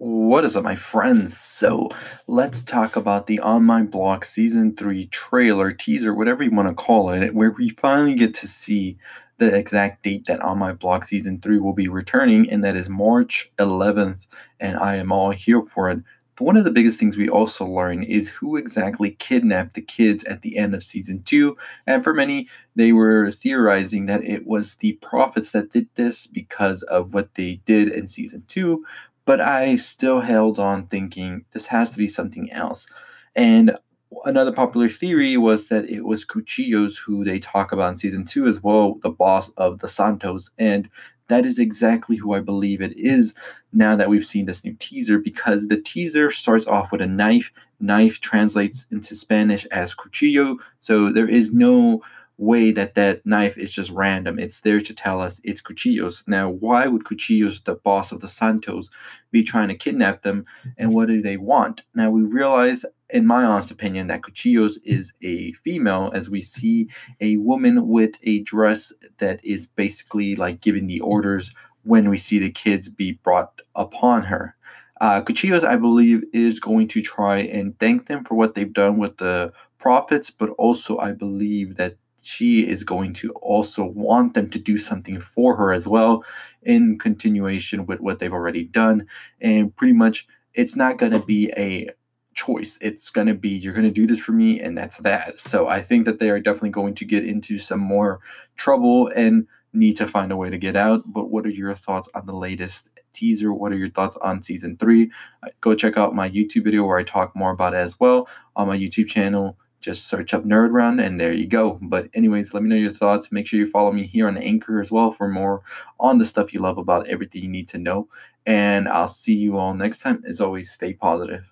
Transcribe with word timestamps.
What 0.00 0.44
is 0.44 0.56
up, 0.56 0.62
my 0.62 0.76
friends? 0.76 1.36
So 1.36 1.88
let's 2.28 2.62
talk 2.62 2.94
about 2.94 3.26
the 3.26 3.40
On 3.40 3.64
My 3.64 3.82
Block 3.82 4.24
Season 4.24 4.76
3 4.76 5.06
trailer, 5.06 5.72
teaser, 5.72 6.14
whatever 6.14 6.44
you 6.44 6.52
want 6.52 6.68
to 6.68 6.74
call 6.74 7.10
it, 7.10 7.34
where 7.34 7.50
we 7.50 7.70
finally 7.70 8.14
get 8.14 8.32
to 8.34 8.46
see 8.46 8.96
the 9.38 9.52
exact 9.52 10.04
date 10.04 10.26
that 10.26 10.40
On 10.40 10.56
My 10.56 10.72
Block 10.72 11.02
Season 11.02 11.40
3 11.40 11.58
will 11.58 11.72
be 11.72 11.88
returning, 11.88 12.48
and 12.48 12.62
that 12.62 12.76
is 12.76 12.88
March 12.88 13.50
11th, 13.58 14.28
and 14.60 14.76
I 14.76 14.94
am 14.94 15.10
all 15.10 15.32
here 15.32 15.62
for 15.62 15.90
it. 15.90 15.98
But 16.36 16.44
one 16.44 16.56
of 16.56 16.64
the 16.64 16.70
biggest 16.70 17.00
things 17.00 17.16
we 17.16 17.28
also 17.28 17.66
learn 17.66 18.04
is 18.04 18.28
who 18.28 18.56
exactly 18.56 19.16
kidnapped 19.18 19.74
the 19.74 19.82
kids 19.82 20.22
at 20.22 20.42
the 20.42 20.56
end 20.56 20.76
of 20.76 20.84
Season 20.84 21.24
2, 21.24 21.56
and 21.88 22.04
for 22.04 22.14
many, 22.14 22.46
they 22.76 22.92
were 22.92 23.32
theorizing 23.32 24.06
that 24.06 24.22
it 24.22 24.46
was 24.46 24.76
the 24.76 24.92
prophets 25.02 25.50
that 25.50 25.72
did 25.72 25.88
this 25.96 26.28
because 26.28 26.84
of 26.84 27.12
what 27.12 27.34
they 27.34 27.60
did 27.64 27.88
in 27.88 28.06
Season 28.06 28.44
2 28.46 28.84
but 29.28 29.42
I 29.42 29.76
still 29.76 30.20
held 30.20 30.58
on 30.58 30.86
thinking 30.86 31.44
this 31.50 31.66
has 31.66 31.90
to 31.90 31.98
be 31.98 32.06
something 32.06 32.50
else. 32.50 32.88
And 33.36 33.76
another 34.24 34.52
popular 34.52 34.88
theory 34.88 35.36
was 35.36 35.68
that 35.68 35.84
it 35.84 36.06
was 36.06 36.24
Cuchillos 36.24 36.96
who 36.96 37.24
they 37.24 37.38
talk 37.38 37.70
about 37.70 37.90
in 37.90 37.96
season 37.98 38.24
two 38.24 38.46
as 38.46 38.62
well, 38.62 38.94
the 39.02 39.10
boss 39.10 39.50
of 39.58 39.80
the 39.80 39.86
Santos. 39.86 40.50
And 40.56 40.88
that 41.26 41.44
is 41.44 41.58
exactly 41.58 42.16
who 42.16 42.32
I 42.32 42.40
believe 42.40 42.80
it 42.80 42.96
is 42.96 43.34
now 43.70 43.96
that 43.96 44.08
we've 44.08 44.24
seen 44.24 44.46
this 44.46 44.64
new 44.64 44.74
teaser 44.78 45.18
because 45.18 45.68
the 45.68 45.78
teaser 45.82 46.30
starts 46.30 46.66
off 46.66 46.90
with 46.90 47.02
a 47.02 47.06
knife. 47.06 47.52
Knife 47.80 48.20
translates 48.20 48.86
into 48.90 49.14
Spanish 49.14 49.66
as 49.66 49.94
cuchillo. 49.94 50.56
So 50.80 51.12
there 51.12 51.28
is 51.28 51.52
no 51.52 52.00
way 52.38 52.70
that 52.70 52.94
that 52.94 53.26
knife 53.26 53.58
is 53.58 53.70
just 53.70 53.90
random. 53.90 54.38
It's 54.38 54.60
there 54.60 54.80
to 54.80 54.94
tell 54.94 55.20
us 55.20 55.40
it's 55.44 55.60
Cuchillos. 55.60 56.24
Now, 56.26 56.48
why 56.48 56.86
would 56.86 57.04
Cuchillos, 57.04 57.62
the 57.64 57.74
boss 57.74 58.12
of 58.12 58.20
the 58.20 58.28
Santos, 58.28 58.90
be 59.32 59.42
trying 59.42 59.68
to 59.68 59.74
kidnap 59.74 60.22
them, 60.22 60.46
and 60.78 60.94
what 60.94 61.08
do 61.08 61.20
they 61.20 61.36
want? 61.36 61.82
Now, 61.94 62.10
we 62.10 62.22
realize, 62.22 62.84
in 63.10 63.26
my 63.26 63.44
honest 63.44 63.72
opinion, 63.72 64.06
that 64.06 64.22
Cuchillos 64.22 64.78
is 64.84 65.12
a 65.22 65.52
female, 65.64 66.10
as 66.14 66.30
we 66.30 66.40
see 66.40 66.88
a 67.20 67.36
woman 67.38 67.88
with 67.88 68.14
a 68.22 68.42
dress 68.44 68.92
that 69.18 69.44
is 69.44 69.66
basically 69.66 70.36
like 70.36 70.60
giving 70.60 70.86
the 70.86 71.00
orders 71.00 71.52
when 71.82 72.08
we 72.08 72.18
see 72.18 72.38
the 72.38 72.50
kids 72.50 72.88
be 72.88 73.12
brought 73.12 73.60
upon 73.74 74.22
her. 74.22 74.54
Uh, 75.00 75.22
Cuchillos, 75.22 75.64
I 75.64 75.76
believe, 75.76 76.24
is 76.32 76.60
going 76.60 76.88
to 76.88 77.02
try 77.02 77.38
and 77.38 77.78
thank 77.78 78.06
them 78.06 78.24
for 78.24 78.34
what 78.34 78.54
they've 78.54 78.72
done 78.72 78.98
with 78.98 79.18
the 79.18 79.52
prophets, 79.78 80.30
but 80.30 80.50
also 80.50 80.98
I 80.98 81.12
believe 81.12 81.76
that 81.76 81.96
she 82.22 82.68
is 82.68 82.84
going 82.84 83.12
to 83.14 83.30
also 83.32 83.84
want 83.84 84.34
them 84.34 84.50
to 84.50 84.58
do 84.58 84.76
something 84.76 85.20
for 85.20 85.56
her 85.56 85.72
as 85.72 85.86
well 85.86 86.24
in 86.62 86.98
continuation 86.98 87.86
with 87.86 88.00
what 88.00 88.18
they've 88.18 88.32
already 88.32 88.64
done. 88.64 89.06
And 89.40 89.74
pretty 89.74 89.92
much 89.92 90.26
it's 90.54 90.76
not 90.76 90.98
going 90.98 91.12
to 91.12 91.20
be 91.20 91.52
a 91.56 91.88
choice. 92.34 92.78
It's 92.80 93.10
going 93.10 93.26
to 93.26 93.34
be 93.34 93.50
you're 93.50 93.72
going 93.72 93.84
to 93.84 93.90
do 93.90 94.06
this 94.06 94.20
for 94.20 94.32
me 94.32 94.60
and 94.60 94.76
that's 94.76 94.98
that. 94.98 95.40
So 95.40 95.68
i 95.68 95.82
think 95.82 96.04
that 96.04 96.18
they 96.18 96.30
are 96.30 96.40
definitely 96.40 96.70
going 96.70 96.94
to 96.94 97.04
get 97.04 97.24
into 97.24 97.56
some 97.56 97.80
more 97.80 98.20
trouble 98.56 99.08
and 99.08 99.46
need 99.72 99.96
to 99.96 100.06
find 100.06 100.32
a 100.32 100.36
way 100.36 100.50
to 100.50 100.58
get 100.58 100.76
out. 100.76 101.02
But 101.06 101.30
what 101.30 101.46
are 101.46 101.50
your 101.50 101.74
thoughts 101.74 102.08
on 102.14 102.26
the 102.26 102.34
latest 102.34 102.90
teaser? 103.12 103.52
What 103.52 103.72
are 103.72 103.76
your 103.76 103.90
thoughts 103.90 104.16
on 104.22 104.42
season 104.42 104.76
three? 104.76 105.10
Uh, 105.42 105.48
go 105.60 105.74
check 105.74 105.96
out 105.96 106.14
my 106.14 106.28
youtube 106.30 106.64
video 106.64 106.84
where 106.84 106.98
i 106.98 107.02
talk 107.02 107.34
more 107.34 107.50
about 107.50 107.74
it 107.74 107.78
as 107.78 107.98
well 107.98 108.28
on 108.56 108.68
my 108.68 108.78
youtube 108.78 109.08
channel 109.08 109.56
just 109.88 110.06
search 110.06 110.34
up 110.34 110.44
Nerd 110.44 110.72
Run 110.72 111.00
and 111.00 111.18
there 111.18 111.32
you 111.32 111.46
go. 111.46 111.78
But, 111.80 112.10
anyways, 112.12 112.52
let 112.52 112.62
me 112.62 112.68
know 112.68 112.76
your 112.76 112.92
thoughts. 112.92 113.32
Make 113.32 113.46
sure 113.46 113.58
you 113.58 113.66
follow 113.66 113.90
me 113.90 114.04
here 114.04 114.28
on 114.28 114.36
Anchor 114.36 114.80
as 114.80 114.92
well 114.92 115.12
for 115.12 115.28
more 115.28 115.62
on 115.98 116.18
the 116.18 116.26
stuff 116.26 116.52
you 116.52 116.60
love 116.60 116.76
about 116.76 117.06
everything 117.06 117.42
you 117.42 117.48
need 117.48 117.68
to 117.68 117.78
know. 117.78 118.06
And 118.44 118.86
I'll 118.86 119.08
see 119.08 119.34
you 119.34 119.56
all 119.56 119.72
next 119.72 120.00
time. 120.00 120.22
As 120.26 120.42
always, 120.42 120.70
stay 120.70 120.92
positive. 120.92 121.50